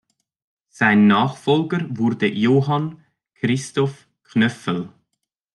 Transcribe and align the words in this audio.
Sein 0.69 1.05
Nachfolger 1.05 1.85
wurde 1.91 2.25
Johann 2.25 3.03
Christoph 3.35 4.07
Knöffel. 4.23 4.89